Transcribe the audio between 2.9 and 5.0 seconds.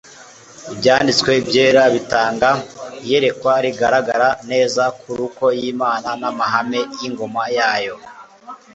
iyerekwa rigaragara neza